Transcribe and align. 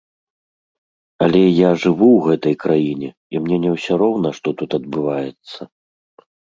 Але 1.25 1.41
я 1.41 1.69
жыву 1.83 2.07
ў 2.13 2.19
гэтай 2.29 2.55
краіне, 2.65 3.09
і 3.35 3.45
мне 3.45 3.57
не 3.69 3.77
ўсё 3.77 3.93
роўна, 4.05 4.29
што 4.41 4.47
тут 4.65 4.69
адбываецца. 4.81 5.61